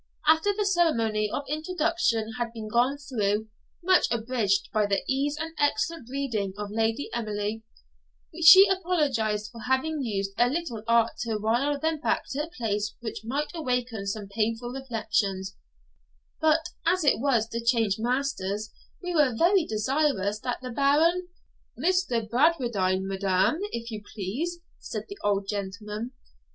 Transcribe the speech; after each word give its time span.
After 0.25 0.51
the 0.51 0.65
ceremony 0.65 1.29
of 1.29 1.43
introduction 1.47 2.31
had 2.39 2.51
been 2.53 2.67
gone 2.67 2.97
through, 2.97 3.49
much 3.83 4.07
abridged 4.09 4.71
by 4.73 4.87
the 4.87 5.03
ease 5.07 5.37
and 5.39 5.53
excellent 5.59 6.07
breeding 6.07 6.53
of 6.57 6.71
Lady 6.71 7.07
Emily, 7.13 7.61
she 8.43 8.67
apologised 8.67 9.51
for 9.51 9.61
having 9.67 10.01
used 10.01 10.31
a 10.39 10.49
little 10.49 10.81
art 10.87 11.11
to 11.19 11.37
wile 11.37 11.77
them 11.79 11.99
back 11.99 12.23
to 12.31 12.43
a 12.45 12.49
place 12.49 12.95
which 13.01 13.21
might 13.23 13.51
awaken 13.53 14.07
some 14.07 14.27
painful 14.27 14.71
reflections 14.71 15.55
'But 16.39 16.69
as 16.83 17.03
it 17.03 17.19
was 17.19 17.47
to 17.49 17.63
change 17.63 17.99
masters, 17.99 18.71
we 19.03 19.13
were 19.13 19.35
very 19.37 19.65
desirous 19.65 20.39
that 20.39 20.61
the 20.63 20.71
Baron' 20.71 21.27
'Mr. 21.77 22.27
Bradwardine, 22.27 23.07
madam, 23.07 23.59
if 23.71 23.91
you 23.91 24.01
please,' 24.15 24.61
said 24.79 25.03
the 25.07 25.19
old 25.23 25.47
gentleman. 25.47 26.13